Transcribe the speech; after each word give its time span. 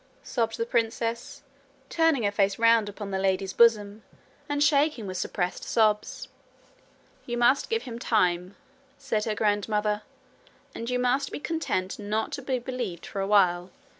sobbed 0.23 0.57
the 0.57 0.65
princess, 0.65 1.43
turning 1.87 2.23
her 2.23 2.31
face 2.31 2.57
round 2.57 2.89
upon 2.89 3.11
the 3.11 3.19
lady's 3.19 3.53
bosom, 3.53 4.01
and 4.49 4.63
shaking 4.63 5.05
with 5.05 5.15
suppressed 5.15 5.63
sobs. 5.63 6.27
'You 7.27 7.37
must 7.37 7.69
give 7.69 7.83
him 7.83 7.99
time,' 7.99 8.55
said 8.97 9.25
her 9.25 9.35
grandmother; 9.35 10.01
'and 10.73 10.89
you 10.89 10.97
must 10.97 11.31
be 11.31 11.39
content 11.39 11.99
not 11.99 12.31
to 12.31 12.41
be 12.41 12.57
believed 12.57 13.05
for 13.05 13.19
a 13.21 13.27
while. 13.27 13.69